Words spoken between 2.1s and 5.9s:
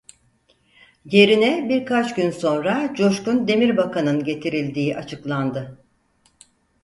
gün sonra Coşkun Demirbakan'ın getirildiği açıklandı.